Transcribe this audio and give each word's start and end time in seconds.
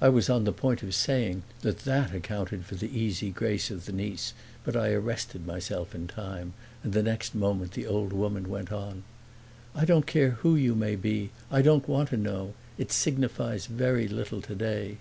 I 0.00 0.08
was 0.08 0.30
on 0.30 0.44
the 0.44 0.52
point 0.52 0.84
of 0.84 0.94
saying 0.94 1.42
that 1.62 1.80
that 1.80 2.14
accounted 2.14 2.64
for 2.64 2.76
the 2.76 2.96
easy 2.96 3.30
grace 3.30 3.72
of 3.72 3.86
the 3.86 3.92
niece, 3.92 4.32
but 4.62 4.76
I 4.76 4.92
arrested 4.92 5.48
myself 5.48 5.96
in 5.96 6.06
time, 6.06 6.52
and 6.84 6.92
the 6.92 7.02
next 7.02 7.34
moment 7.34 7.72
the 7.72 7.84
old 7.84 8.12
woman 8.12 8.48
went 8.48 8.70
on: 8.70 9.02
"I 9.74 9.84
don't 9.84 10.06
care 10.06 10.30
who 10.30 10.54
you 10.54 10.76
may 10.76 10.94
be 10.94 11.30
I 11.50 11.62
don't 11.62 11.88
want 11.88 12.10
to 12.10 12.16
know; 12.16 12.54
it 12.78 12.92
signifies 12.92 13.66
very 13.66 14.06
little 14.06 14.40
today." 14.40 14.98